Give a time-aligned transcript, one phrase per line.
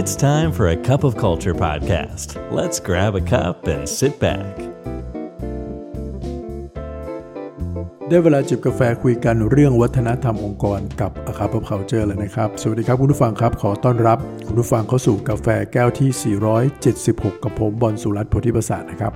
[0.00, 2.28] It's time for a cup of culture podcast.
[2.58, 4.52] Let's grab a cup and sit back.
[8.08, 16.36] ได้เวลาจิบกาแฟคุยกันเรื่องวัฒนธรรมองค์กรกับอาคา Pop Culture แล้วนะครับ สวัสดีครับคุณผู้ฟังครับ ขอต้อนรับ คุณผู้ฟังเข้าสู่กาแฟแก้วที่
[16.76, 19.12] 476 กับผมบอลสุรัตน์โพธิประสาทนะครับ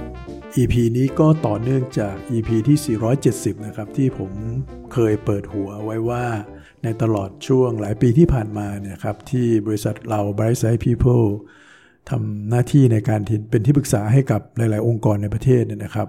[0.56, 4.32] EP นี้ก็ต่อเนื่องจาก EP ที่ 470 นะครับ ที่ผม
[4.92, 6.24] เคยเปิดหัวไว้ว่า
[6.82, 11.26] ในตลอดช่วงหลายปีที่ผ่านมาเนี่ยครับ ที่บริษัทเรา Bright Side People
[12.10, 13.20] ทำหน้าที่ในการ
[13.50, 16.08] เป็นที่ปรึกษาให้กับหลาย ๆ องค์กรในประเทศเนี่ยนะครับ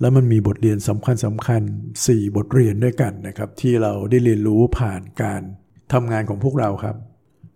[0.00, 1.62] แล้วมันมีบทเรียนสำคัญสำคัญ
[2.02, 5.42] 4 บทเรียนด้วยกันนะครับ ที่เราได้เรียนรู้ผ่านการ
[5.92, 6.96] ทำงานของพวกเราครับ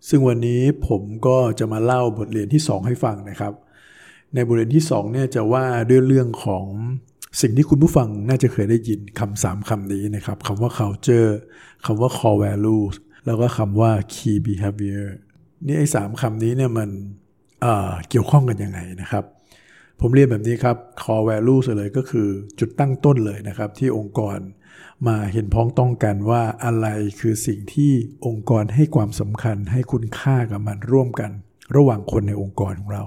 [0.09, 3.53] ซึ่งวันนี้ผมก็จะมาเล่าบทเรียนที่ 2 ให้ฟังนะครับ
[4.35, 6.67] ในบทเรียนที่2เนี่ยจะว่าด้วยเรื่องของ
[7.41, 11.33] สิ่งที่คุณผู้ฟังน่าจะเคยได้ยินคำสามคำนี้นะครับคำว่า culture
[11.87, 12.95] คำว่า core values
[13.27, 15.07] แล้วก็คำว่า key behavior
[15.67, 16.91] นี่ไอ้สามคำนี้เนี่ยมัน
[17.63, 19.25] เเกี่ยวข้องกันยังไงนะครับ
[20.01, 24.39] ผมเรียนแบบนี้ครับ core values เลยก็คือจุดตั้งต้นเลยนะครับ ที่องค์กร
[25.07, 26.87] มาเห็นพ้องต้องกันว่าอะไร
[27.21, 27.93] คือสิ่งที่
[28.27, 31.31] องค์กรให้ความสำคัญให้คุณค่ากับมันร่วมกัน
[31.77, 33.05] ระหว่างคนในองค์กรของเรา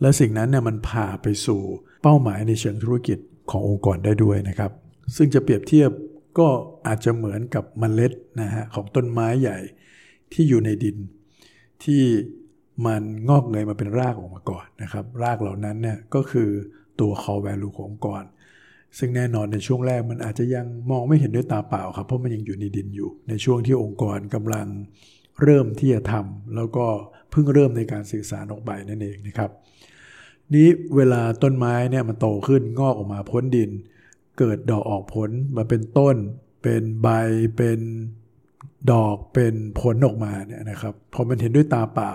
[0.00, 1.60] และสิ่งนั้นเนี่ยมันพาไปสู่
[2.02, 3.18] เป้าหมายในเชิงธุรกิจ
[3.50, 4.72] ขององค์กรได้ด้วยนะครับ
[5.16, 5.90] ซึ่งจะเปรียบเทียบ
[6.38, 6.48] ก็
[6.86, 9.58] อาจจะเหมือนกับมเมล็ดนะฮะของต้นไม้ใหญ่
[10.32, 10.96] ที่อยู่ในดิน
[11.84, 12.02] ที่
[12.86, 16.48] มันงอกเงยมาเป็นรากออกมาก่อนนะครับ รากเหล่านั้นเนี่ยก็คือ
[17.00, 18.22] ตัว core value ขององค์กร
[18.98, 24.66] ซึ่งแน่นอนในช่วงแรกมันอาจจะยังมองไม่เห็นด้วยตาเปล่าครับเพราะมันยังอยู่ในดินอยู่ ในช่วงที่องค์กรกำลัง
[25.42, 26.86] เริ่มที่จะทำแล้วก็
[27.30, 29.50] เพิ่งเริ่มในการสื่อสารออกไปนั่นเองนะครับ
[30.54, 33.70] นี้เวลาต้นไม้เนี่ยมันโตขึ้นงอกออกมาพ้นดิน
[34.38, 36.16] เกิดดอกออกผลมาเป็นต้น
[36.62, 37.08] เป็นใบ
[37.56, 37.80] เป็น
[38.92, 42.12] ดอกเป็นผลออกมาเนี่ยนะครับพอมันเห็นด้วยตาเปล่า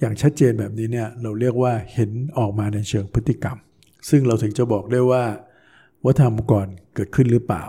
[0.00, 3.56] อย่างชัดเจนแบบนี้เนี่ยเราเรียกว่าเห็นออกมาในเชิงพฤติกรรม
[4.08, 5.24] ซึ่งเราถึงจะบอกได้ว่า
[6.04, 7.64] วัฒนธรรมก่อนเกิดขึ้นหรือเปล่า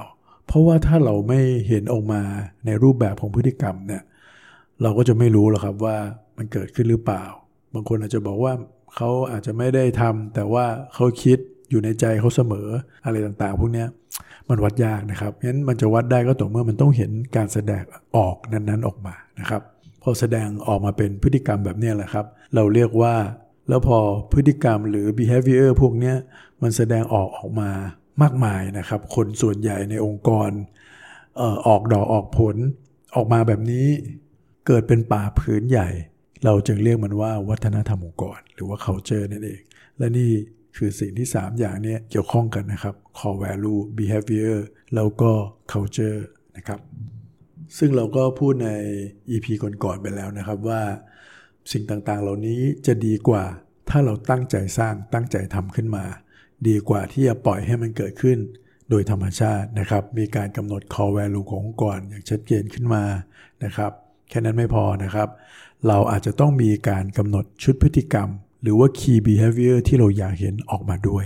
[0.45, 2.21] เพราะว่าถ้าเราไม่เห็นออกมา
[2.65, 4.01] ในรูปแบบของพฤติกรรมเนี่ย
[4.83, 5.97] เราก็จะไม่รู้หรอกครับว่า
[6.37, 7.23] มันเกิดขึ้นหรือเปล่า
[7.73, 8.53] บางคนอาจจะบอกว่า
[8.95, 11.37] เขาอาจจะไม่ได้ทำแต่ว่าเขาคิด
[11.69, 12.67] อยู่ในใจเขาเสมอ
[13.05, 13.85] อะไรต่างๆ พวกนี้
[14.49, 17.83] มันวัดยากนะครับงั้นมันจะวัดได้ก็ต่อเมื่อมันต้องเห็นการแสดง
[18.17, 19.61] ออกนั้นๆออกมานะครับ
[20.03, 22.25] พอแสดงออกมาเป็นพฤติกรรมแบบนี้แหละครับ
[22.55, 23.13] เราเรียกว่า
[23.69, 23.97] แล้วพอ
[24.33, 26.13] พฤติกรรมหรือ behavior พวกนี้
[26.61, 27.69] มันแสดงออกออกมา
[28.21, 30.49] มากมายนะครับ คนส่วนใหญ่ในองค์กร
[31.67, 32.55] ออกดอกออกผล
[33.15, 33.87] ออกมาแบบนี้
[34.67, 35.89] เกิดเป็นป่าผืนใหญ่
[36.45, 39.61] เราจึงเรียกมันว่าวัฒนธรรมองค์กรหรือว่า culture นั่นเอง
[39.97, 40.31] และนี่
[40.77, 44.55] คือสิ่งที่ 3 อย่างนี้เกี่ยวข้องกันนะครับ core value behavior
[44.95, 45.31] แล้วก็
[45.71, 46.19] culture
[46.57, 46.79] นะครับ
[47.77, 48.69] ซึ่งเราก็พูดใน
[49.29, 50.81] EP ก่อนๆไปแล้วนะครับว่า
[51.71, 53.43] สิ่งต่างๆ เหล่านี้จะดีกว่า
[53.89, 56.05] ถ้าเราตั้งใจสร้างตั้งใจทำขึ้นมา
[56.67, 58.37] ดีกว่าที่จะปล่อยให้มันเกิดขึ้น
[58.89, 63.03] โดยธรรมชาตินะครับ มีการกำหนด core value ขององค์กรอย่างชัดเจนขึ้นมา
[63.63, 63.91] นะครับ
[64.31, 65.29] แค่นั้นไม่พอนะครับ
[65.87, 68.29] เราอาจจะต้องมีการกำหนดชุดพฤติกรรม
[68.61, 71.25] หรือว่า key behavior ที่เราอยากเห็นออกมาด้วย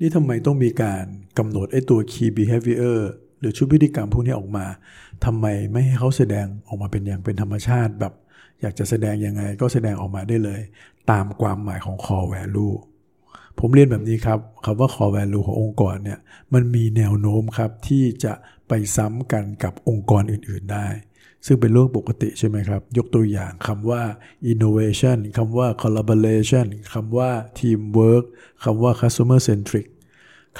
[0.00, 1.04] นี่ทำไมต้องมีการ
[1.38, 2.98] กำหนดไอ้ตัว key behavior
[3.40, 4.66] หรือชุดพฤติกรรมพวกนี้ออกมา
[5.24, 8.14] ทำไมไม่ให้เขาแสดงออกมาเป็นอย่างเป็นธรรมชาติแบบ
[8.60, 10.60] อยากจะแสดงยังไงก็แสดงออกมาได้เลย
[11.10, 12.74] ตามความหมายของ core value
[13.58, 16.18] ผมเรียนแบบนี้ครับคำว่า core value ขององค์กรเนี่ย
[16.54, 18.32] มันมีแนวโน้มครับที่จะ
[18.68, 20.86] ไปซ้ำกันกับองค์กรอื่น ๆได้
[21.46, 24.02] ซึ่งเป็นเรื่องปกติใช่ไหมครับ ยกตัวอย่างคำว่า
[24.52, 28.24] innovation คำว่า collaboration คำว่า teamwork
[28.64, 29.86] คำว่า customer centric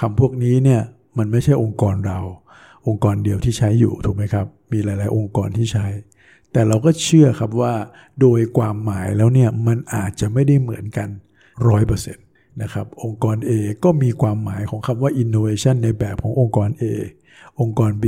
[0.00, 0.82] คำพวกนี้เนี่ย
[1.18, 2.20] มันไม่ใช่องค์กรเรา
[2.86, 5.86] องค์กรเดียวที่ใช้อยู่ถูกไหมครับ มีหลาย ๆ องค์กรที่ใช้
[6.52, 7.74] แต่เราก็เชื่อครับว่า
[8.20, 11.08] โดยความหมายแล้วเนี่ยมันอาจจะไม่ได้เหมือนกัน
[11.68, 12.24] ร้อยเปอร์เซ็นต์
[12.62, 13.50] นะครับองค์กร A
[13.84, 16.84] ก็มีความหมายของคำว่า innovation ในแบบขององค์กร A
[17.60, 18.04] องค์กร B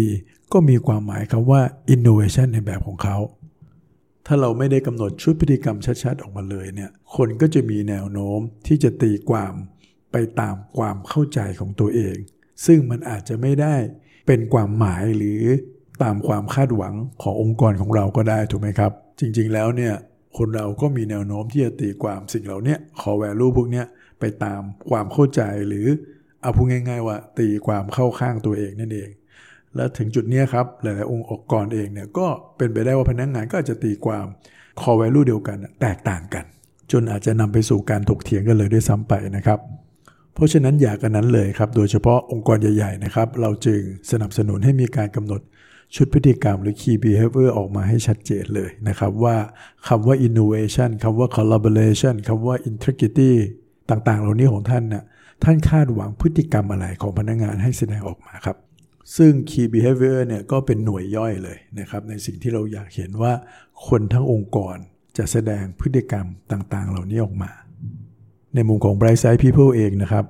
[0.52, 1.60] ก็มีความหมายคำว่า
[1.94, 3.16] innovation ในแบบของเขา
[4.26, 9.52] ถ้าเราไม่ได้กำหนดชุดพฤติกรรมชัดๆ ออกมาเลยเนี่ย คนก็จะมีแนวโน้มที่จะตีความ
[10.12, 12.16] ไปตามความเข้าใจของตัวเอง
[12.66, 13.74] ซึ่งมันอาจจะไม่ได้
[14.26, 15.42] เป็นความหมายหรือ
[16.02, 19.94] ตามความคาดหวังขององค์กรของเราก็ได้ถูกไหมครับ จริงๆแล้วเนี่ย
[20.38, 23.82] คนเราก็มีแนวโน้มที่จะตีความสิ่งเหล่านี้ขอแวลูพวกนี้
[24.20, 24.60] ไปตาม
[24.90, 25.86] ความเข้าใจหรือ
[26.40, 29.08] เอาพูดง่าย ๆ ว่าตีความเข้าข้างตัวเองนั่นเอง
[29.76, 32.26] และถึงจุดนี้ครับ หลาย ๆ องค์กรเองเนี่ยก็
[32.56, 34.26] เป็นไปได้ว่าพนักงงานก็อาจจะตีความ
[34.80, 36.44] core value เดียวกัน แตกต่างกัน
[36.92, 39.58] จนอาจจะนำไปสู่การถกเถียงกันเลยด้วยซ้ำไปนะครับ
[40.34, 43.80] เพราะฉะนั้นอย่ากันนั้นเลยครับ โดยเฉพาะองค์กรใหญ่ ๆ นะครับ เราจึง
[44.10, 45.40] สนับสนุนให้มีการกำหนด
[45.94, 49.36] ชุดพฤติกรรมหรือ key behavior ออกมาให้ชัดเจนเลยนะครับว่า
[49.88, 53.30] คำว่า innovation คำว่า collaboration คำว่า integrity
[53.90, 55.04] ต่าง ๆ เหล่านี้ของท่านนะ่ะ
[55.44, 58.56] ท่านคาดหวังพฤติกรรมอะไรของพนักงานให้แสดงออกมาครับ
[59.16, 63.32] ซึ่ง key behavior เนี่ยก็เป็นหน่วยย่อยเลยนะครับในสิ่งที่เราอยากเห็นว่า
[63.88, 64.76] คนทั้งองค์กร
[65.18, 67.50] จะแสดงพฤติกรรมต่างๆ เหล่านี้ออกมา
[68.54, 70.24] ในมุมของ Bright Side People เองนะครับ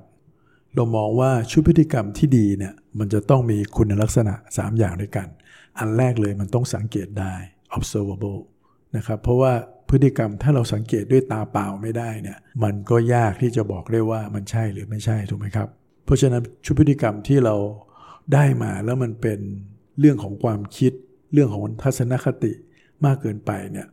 [0.75, 5.27] เรามองว่าชุดพฤติกรรมที่ดีเนี่ยมันจะต้องมีคุณลักษณะ 3 อย่างด้วยกัน
[5.79, 7.33] อันแรกเลยมันต้องสังเกตได้
[7.77, 8.41] observable
[8.95, 9.53] นะครับเพราะว่า
[9.89, 15.67] พฤติกรรมถ้าเราสังเกตด้วยตาเปล่าไม่ได้เนี่ยมันก็ยากที่จะบอกได้ว่ามันใช่หรือไม่ใช่ถูกไหมครับ
[16.05, 17.55] เพราะฉะนั้นชุดพฤติกรรมที่เรา
[18.33, 19.39] ได้มาแล้วมันเป็น
[19.99, 20.93] เรื่องของความคิด
[21.33, 22.53] เรื่องของทัศนคติ
[23.05, 23.87] มากเกินไปเนี่ย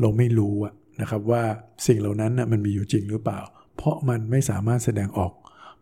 [0.00, 0.54] เราไม่รู้
[1.00, 1.42] นะครับว่า
[1.86, 3.40] สิ่งเหล่านั้นนะมันมีอยู่จริงหรือเปล่า
[3.76, 5.32] เพราะมันไม่สามารถแสดงออก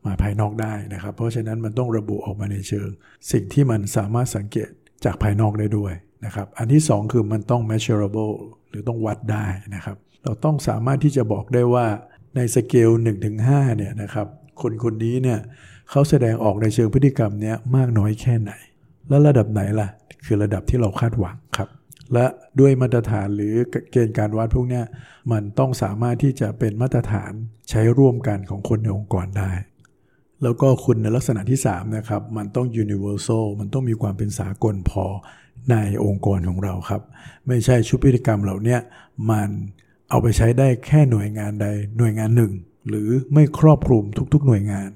[0.04, 2.88] มาภายนอกได้นะครับ เพราะฉะนั้นมันต้องระบุออกมาในเชิง
[3.32, 4.70] สิ่งที่มันสามารถสังเกต
[5.04, 5.92] จากภายนอกได้ด้วย
[6.24, 8.34] นะครับอันที่ 2 คือมันต้อง measurable
[8.68, 11.86] หรือต้องวัดได้นะครับ เราต้องสามารถที่จะบอกได้ว่า
[12.36, 12.90] ในสเกล
[13.34, 14.26] 1-5เนี่ยนะครับ
[14.60, 15.40] คนคนนี้เนี่ย
[15.90, 18.52] เขาแสดงออกในเชิงพฤติกรรมเนี้ยมากน้อยแค่ไหน
[19.08, 19.88] แล้วระดับไหนล่ะ
[20.24, 21.68] คือระดับที่เราคาดหวังครับ
[22.12, 22.26] และ
[22.60, 23.54] ด้วยมาตรฐานหรือ
[23.90, 24.82] เกณฑ์การวัดพวกนี้
[25.32, 27.32] มันต้องสามารถที่จะเป็นมาตรฐาน
[27.70, 29.50] ใช้ร่วมกันของคนในองค์กรได้
[30.42, 35.04] แล้วก็คุณในลักษณะที่3นะครับมันต้อง universal มันต้องมีความเป็นสากลพอ
[35.70, 37.02] ในองค์กรของเราครับ
[37.46, 38.78] ไม่ใช่ชุดพฤติกรรมเหล่านี้
[39.30, 39.48] มัน
[40.10, 41.66] เอาไปใช้ได้แค่หน่วยงานใด
[41.98, 42.52] หน่วยงานหนึ่ง
[42.88, 44.88] หรือไม่ครอบคลุมทุกๆ หน่วยงาน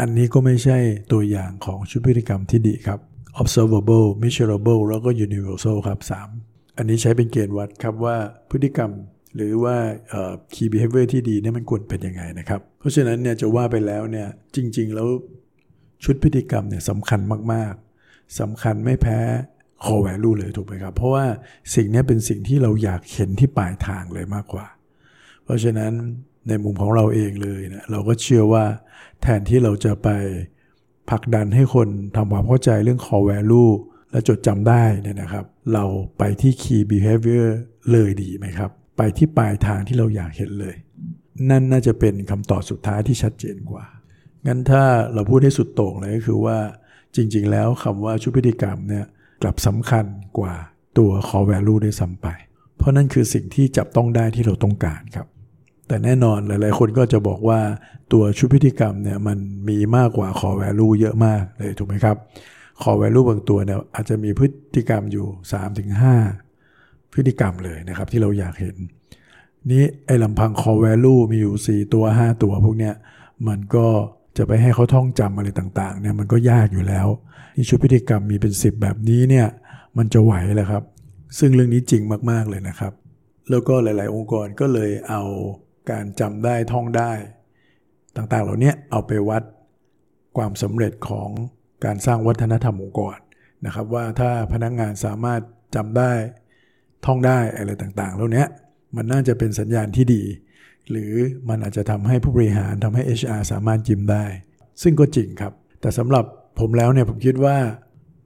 [0.00, 0.78] อันนี้ก็ไม่ใช่
[1.12, 3.00] ตัวอย่างของชุดพฤติกรรมที่ดีครับ
[3.40, 6.00] observable measurable แล้วก็ universal ครับ
[6.38, 8.16] 3 อันนี้ใช้เป็นเกณฑ์วัดครับว่า
[8.50, 8.90] พฤติกรรม
[9.36, 9.76] หรือว่า
[10.54, 15.08] key behavior ที่ดีเนี่ยมันควรเป็นยังไงนะครับ เพราะฉะนั้นเนี่ยจะว่าไปแล้วเนี่ยจริง ๆ แล้ว
[16.04, 17.20] ชุดพฤติกรรมเนี่ยสำคัญ
[17.52, 19.18] มากๆสำคัญไม่แพ้
[19.84, 21.26] core value เลยถูกไหมครับ เพราะว่า
[21.74, 24.66] สิ่งนี้เป็นสิ่งที่เราอยากเห็นที่ปลายทางเลยมากกว่า
[25.44, 25.92] เพราะฉะนั้น
[26.48, 28.64] ในมุมของเราเองเลยนะเราก็เชื่อว่า
[29.22, 30.08] แทนที่เราจะไป
[31.10, 33.72] ผลักดันให้คนทำความเข้าใจเรื่อง core value
[34.10, 35.44] และจดจำได้เนี่ยนะครับ
[35.74, 35.84] เรา
[36.18, 37.46] ไปที่ key behavior
[37.92, 40.76] เลยดีไหมครับ ไปที่ปลายทางที่เราอยากเห็นเลย
[41.50, 43.84] นั่นน่าจะเป็นคำตอบสุดท้ายที่ชัดเจนกว่า
[44.46, 44.84] งั้นถ้า
[45.14, 46.58] เราพูดให้สุดโต่งเลยก็คือว่า
[47.16, 49.06] จริง ๆ แล้วคำว่าชุดพฤติกรรมเนี่ย
[49.42, 50.06] กลับสำคัญ
[50.38, 50.54] กว่า
[50.98, 52.26] ตัว core value ด้วยซ้ำไป
[52.76, 55.26] เพราะนั่นคือสิ่งที่จับต้องได้ที่เราต้องการครับ
[55.90, 57.60] แต่แน่นอนหลาย ๆ คนก็จะบอกว่า
[58.12, 59.38] ตัวชุดพฤติกรรมเนี่ยมัน
[59.68, 62.16] มีมากกว่า core value เยอะมากเลยถูกไหมครับ
[62.82, 64.46] core value บางตัวเนี่ยอาจจะมีพฤ
[64.76, 65.26] ติกรรมอยู่
[66.00, 68.76] 3-5 พฤติกรรมเลยนะครับที่เราอยากเห็น
[69.70, 72.94] นี้ไอ้ลำพัง core value มีอยู่ 4 ตัว 5 ตัวพวกเนี้ย
[73.48, 73.86] มันก็
[74.36, 77.06] จะไปให้เขาท่องจำอะไรต่าง ๆ เนี่ยมันก็ยากอยู่แล้ว
[77.56, 79.46] นี่ชุดพฤติกรรมมีเป็น 10 แบบนี้เนี่ย
[79.98, 80.82] มันจะไหวแล้วครับ
[81.38, 82.92] ซึ่งเรื่องนี้จริงมาก ๆ เลยนะครับ
[83.50, 85.22] แล้วก็หลาย ๆ องค์กรก็เลยเอา
[85.90, 87.12] การจำได้ท่องได้
[88.16, 89.42] ต่างๆ เหล่านี้เอาไปวัด
[90.36, 91.30] ความสำเร็จของ
[91.84, 93.16] การสร้างวัฒนธรรมองค์กร
[93.66, 95.40] นะครับ ว่าถ้าพนักงงานสามารถ
[95.76, 96.12] จำได้
[97.06, 98.44] ท่องได้อะไรต่างๆเหล่านี้
[98.96, 100.22] มันน่าจะเป็นสัญญาณที่ดี
[100.90, 101.12] หรือ
[101.48, 104.24] มันอาจจะทำให้ผู้บริหารทำให้ HR สามารถยิ้มได้
[104.82, 106.24] ซึ่งก็จริงครับ แต่สำหรับ
[106.58, 107.56] ผมแล้วเนี่ยผมคิดว่า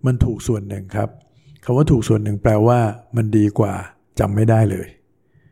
[0.06, 1.08] มันถูกส่วนหนึ่งครับ
[1.64, 2.80] คำว่าถูกส่วนหนึ่งแปลว่า
[3.16, 3.74] มันดีกว่า
[4.20, 4.88] จำไม่ได้เลย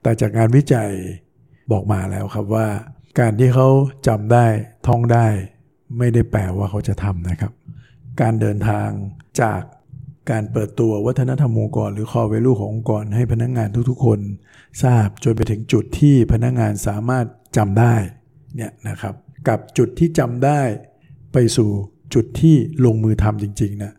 [0.03, 0.91] แต่จากงานวิจัย
[1.71, 2.67] บอกมาแล้วครับว่า
[3.21, 3.69] การที่เขา
[4.09, 4.47] จำได้
[4.87, 5.27] ท่องได้
[5.99, 7.53] ไม่ได้แปลว่าเขาจะทำนะครับ
[8.21, 8.89] การเดินทาง
[9.41, 9.63] จาก
[10.31, 14.21] การเปิดตัววัฒนธรรมองค์กร หรือ core value ขององค์กรให้พนักงงานทุกๆ คน
[14.83, 17.27] ทราบจนไปถึงจุดที่พนักงงานสามารถ
[17.57, 17.95] จำได้
[18.57, 19.15] เนี่ยนะครับ
[19.49, 20.61] กับจุดที่จำได้
[21.33, 21.71] ไปสู่
[22.15, 23.93] จุดที่ลงมือทำจริงๆนะ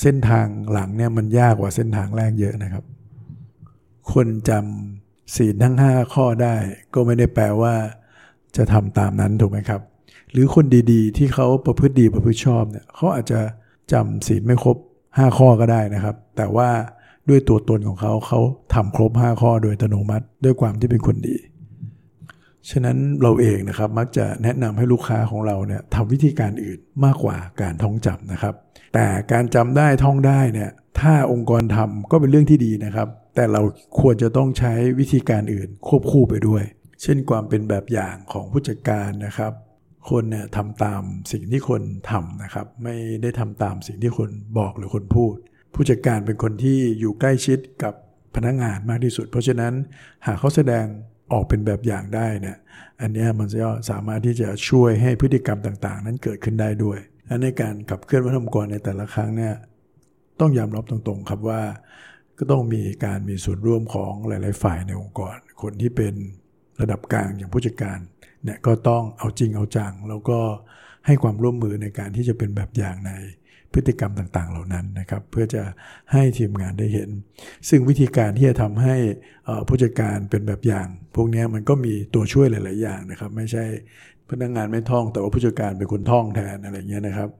[0.00, 2.84] เส้นทางหลังเนี่ยมันยากกว่าเส้นทางแรกเยอะนะครับ
[4.12, 4.99] คนจำ
[5.36, 6.54] สี่ทั้งห้าข้อได้
[6.94, 7.74] ก็ไม่ได้แปลว่า
[8.56, 9.80] จะทำตามนั้นถูกไหมครับ
[10.32, 13.40] หรือคนดีๆ ที่เขาประพฤติดีประพฤติชอบเนี่ยเขาอาจจะ
[13.92, 14.76] จำศีลไม่ครบ
[15.16, 16.68] ห้าข้อก็ได้นะครับ แต่ว่า
[17.28, 18.40] ด้วยตัวตนของเขาเขา
[18.74, 21.36] ทำครบห้าข้อโดยอัตโนมัติ ด้วยความที่เป็นคนดี
[22.70, 28.54] ฉะนั้นเราเองนะครับมักจะแนะนำให้ลูกค้าของเราเนี่ยทำวิธีการอื่นมากกว่าการท่องจำนะครับ
[28.94, 30.70] แต่การจำได้ท่องได้เนี่ย
[31.00, 33.62] ถ้าองค์กรทำก็เป็นเรื่องที่ดีนะครับ แต่เรา
[34.00, 36.62] ควรจะต้องใช้วิธีการอื่นควบคู่ไปด้วย
[37.02, 39.52] เช่นความเป็นแบบอย่างของผู้จัดการนะครับ
[40.10, 45.34] คนเนี่ยทำตามสิ่งที่คนทำนะครับ ไม่ได้ทำตามสิ่งที่คนบอกหรือคนพูด
[45.74, 47.94] ผู้จัดการเป็นคนที่อยู่ใกล้ชิดกับ
[48.34, 49.72] พนักงานมากที่สุด เพราะฉะนั้น
[50.26, 50.84] หากเขาแสดง
[51.32, 52.56] ออกเป็นแบบอย่างได้เนี่ย
[53.00, 53.58] อันนี้มันจะ
[53.90, 59.54] สามารถที่จะช่วยให้พฤติกรรมต่างๆ นั้นเกิดขึ้นได้ด้วยและในการขับเคลื่อนวัฒนธรรมกรในแต่ละครั้งเนี่ย
[60.40, 61.62] ต้องยอมรับตรงๆครับว่า
[62.40, 66.14] ก็ต้องมีการมีส่วนร่วมของหลาย ๆ ฝ่ายในองค์กร คนที่เป็น
[66.80, 67.98] ระดับกลางอย่างผู้จัดการ
[68.44, 70.38] เนี่ยก็ต้องเอาจริงเอาจัง แล้วก็
[71.06, 73.12] ให้ความร่วมมือในการที่จะเป็นแบบอย่างใน
[73.72, 75.62] พฤติกรรมต่าง ๆ เหล่านั้นนะครับ เพื่อจะ
[76.12, 77.08] ให้ทีมงานได้เห็น
[77.68, 78.96] ซึ่งวิธีการที่จะทำให้
[79.68, 83.64] ผู้จัดการเป็นแบบอย่าง พวกนี้มันก็มีตัวช่วยหลาย ๆ อย่างนะครับ ไม่ใช่
[84.28, 87.30] พนักงงานไม่ท่อง แต่ว่าผู้จัดการเป็นคนท่องแทนอะไรเงี้ยนะครับ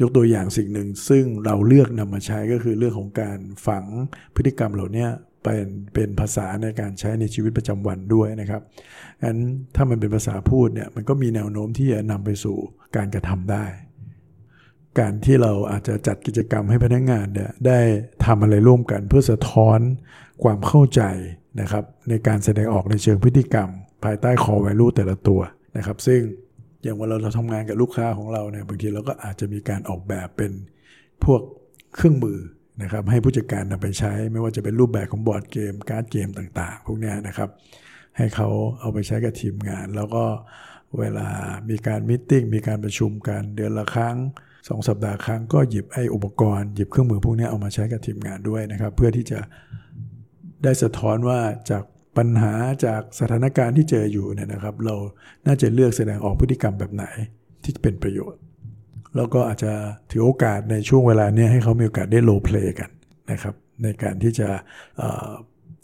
[0.00, 3.84] ยกตัวอย่างสิ่งหนึ่ง ซึ่งเราเลือกนำมาใช้ก็คือเรื่องของการฝัง
[4.34, 5.06] พฤติกรรมเหล่านี้
[5.42, 8.62] เป็นเป็นภาษาในการใช้ในชีวิตประจำวันด้วยนะครับ
[9.22, 9.38] งั้น
[9.74, 12.56] ถ้ามันเป็นภาษาพูดเนี่ยมันก็มีแนวโน้มที่จะนำไปสู่
[12.96, 13.64] การกระทำได้
[15.00, 17.80] การที่เราอาจจะจัดกิจกรรมให้พนักงงานเนี่ยได้
[18.26, 19.78] ทำอะไรร่วมกันเพื่อสะท้อน
[20.42, 21.02] ความเข้าใจ
[21.60, 23.68] นะครับในการแสดงออกในเชิงพฤติกรรม
[24.04, 25.40] ภายใต้คอ value แต่ละตัว
[25.76, 26.20] นะครับ ซึ่ง
[26.82, 30.52] อย่างเวลาเราทำงานกับลูกค้าของเราเนี่ยบางทีเราก็อาจจะมีการออกแบบเป็น
[31.24, 31.40] พวก
[31.96, 32.38] เครื่องมือ
[32.82, 37.50] นะครับให้ผู้จัดการนำไปใช้ไม่ว่าจะเป็นรูปแบบของบอร์ดเกม การ์ดเกมต่าง ๆ พวกนี้นะครับ
[38.16, 38.48] ให้เขา
[38.80, 40.24] เอาไปใช้กับทีมงาน แล้วก็
[40.98, 41.28] เวลา
[41.70, 44.16] มีการมิ팅มีการประชุมกันเดือนละครั้ง
[44.68, 49.40] สองสัปดาห์ครั้งก็หยิบไอ้อุปกรณ์หยิบเครื่องมือพวกนี้เอามาใช้กับทีมงานด้วยนะครับ เพื่อที่จะ
[50.64, 51.84] ได้สะท้อนว่าจาก
[52.16, 52.52] ปัญหา
[52.84, 54.94] จากสถานการณ์ที่เจออยู่เนี่ยนะครับ เรา
[55.46, 57.04] น่าจะเลือกแสดงออกพฤติกรรมแบบไหน
[57.62, 58.40] ที่เป็นประโยชน์
[59.16, 59.72] แล้วก็อาจจะ
[60.10, 62.90] ถือโอกาสในช่วงเวลาเนี้ยให้เขามีโอกาสได้โลเพลย์กัน
[63.30, 64.48] นะครับ ในการที่จะ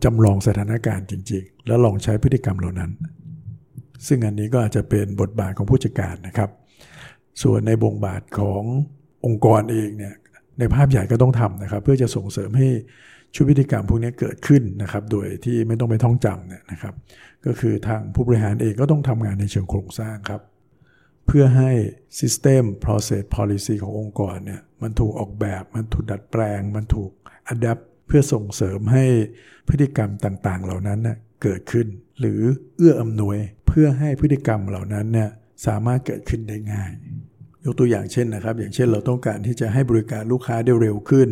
[0.04, 2.90] จำลองสถานการณ์จริง ๆ แล้วลองใช้พฤติกรรมเหล่านั้น
[4.06, 6.50] ซึ่งอันนี้ก็อาจจะเป็นบทบาทของผู้จัดการนะครับ
[7.42, 8.62] ส่วนในบงบาทของ
[9.26, 10.14] องค์กรเองเนี่ย
[10.58, 12.68] ในภาพใหญ่ก็ต้องทำนะครับ เพื่อจะส่งเสริมให้
[13.34, 16.94] ชุดพฤติกรรมพวกนี้เกิดขึ้นนะครับ โดยที่ไม่ต้องไปท่องจำเนี่ยนะครับ
[17.46, 20.42] ก็คือทางผู้บริหารเองก็ต้องทำงานในเชิงโครงสร้างครับ
[21.26, 21.70] เพื่อให้
[22.20, 27.10] System Process Policy ขององค์กรเนี่ยมันถูกออกแบบมันถูกดัดแปลง มันถูก
[27.52, 29.04] adapt เพื่อส่งเสริมให้
[29.68, 31.86] พฤติกรรมต่างๆ เหล่านั้นเน่เกิดขึ้น
[32.20, 32.40] หรือ
[32.76, 35.30] เอื้ออำนวยเพื่อให้พฤติกรรมเหล่านั้นเนี่ย
[35.66, 36.90] สามารถเกิดขึ้นได้ง่าย
[37.66, 41.28] ยกตัวอย่างเช่นนะครับ อย่างเช่นเราต้องการที่จะให้บริการลูกค้าได้เร็วขึ้น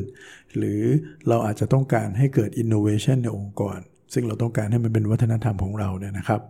[0.57, 0.83] หรือ
[1.29, 3.79] เราอาจจะต้องการให้เกิด innovation ในองค์กร
[4.15, 6.41] ซึ่งเราต้องการให้มันเป็นวัฒนธรรมของเราเนี่ยนะครับ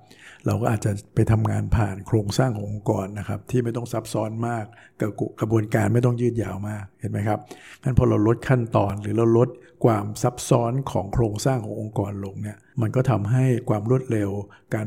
[0.47, 4.64] เราก็อาจจะไปทำงานผ่านโครงสร้างขององค์กรนะครับ ที่ไม่ต้องซับซ้อนมาก
[5.00, 5.11] กับ
[5.41, 7.38] กระบวนการไม่ต้องยืดยาวมากเห็นไหมครับ
[7.83, 9.49] งั้นพอเราลดขั้นตอนหรือเราลด
[9.85, 14.31] ความซับซ้อนของโครงสร้างขององค์กรลงเนี่ยมันก็ทำให้ความรวดเร็ว
[14.75, 14.87] การ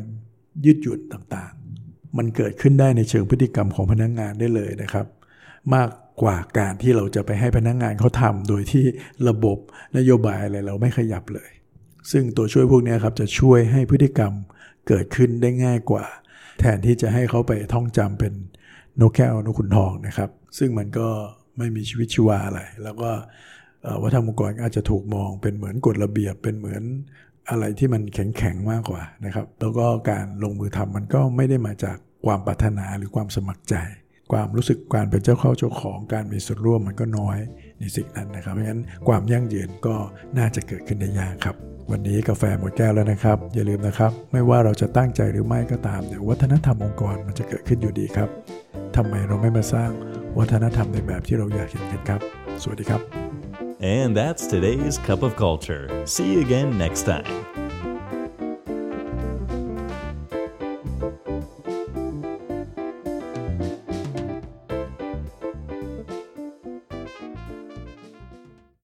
[0.66, 1.87] ยืดหยุ่นต่างๆ
[2.18, 5.06] มันเกิดขึ้นได้ในเชิงพฤติกรรมของพนักงงานได้เลยนะครับ
[5.74, 5.90] มาก
[6.22, 8.86] กว่าการที่เราจะไปให้พนักงงานเขาทำโดยที่
[9.30, 9.58] ระบบ
[9.98, 11.50] นโยบายอะไรเราไม่ขยับเลย
[12.12, 14.34] ซึ่งตัวช่วยพวกนี้ครับจะช่วยให้พฤติกรรม
[14.88, 16.06] เกิดขึ้นได้ง่ายกว่า
[16.60, 18.34] แทนที่จะให้เขาไปท่องจำเป็น
[19.02, 21.08] นกแก้วนกขุนทองนะครับ ซึ่งมันก็
[21.58, 23.10] ไม่มีชีวิตชีวาอะไร แล้วก็
[24.02, 26.84] วัฒนธรรมองค์กรอาจจะถูกมองเป็นเหมือนกฎระเบียบเป็นเหมือน
[27.50, 33.76] อะไรที่มันแข็งๆมากกว่านะครับ แล้วก็การลงมือทำมันก็ไม่ได้มาจาก ความปรารถนาหรือความสมัครใจ
[34.32, 37.38] ความรู้สึกการเป็นเจ้าเข้าเจ้าของการมีส่วนร่วมมันก็น้อย
[37.80, 39.96] ในสิ่งนั้นนะครับเพราะฉะนั้นความยั่งยืนก็
[40.38, 41.56] น่าจะเกิดขึ้นได้ยากครับ
[41.92, 48.30] วันนี้กาแฟหมดแก้วแล้วนะครับ อย่าลืมนะครับ ไม่ว่าเราจะตั้งใจหรือไม่ก็ตามเนี่ยวัฒนธรรมองค์กรมันจะเกิดขึ้นอยู่ดีครับ
[48.96, 49.92] ทำไมเราไม่มาสร้าง
[50.38, 52.22] วัฒนธรรมในแบบที่เราอยากเห็นกันครับ
[52.62, 53.02] สวัสดีครับ
[53.98, 55.84] And that's today's cup of culture.
[56.14, 57.57] See you again next time.